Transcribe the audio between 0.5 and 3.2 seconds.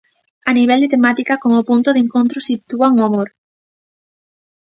nivel de temática, como punto de encontro sitúan o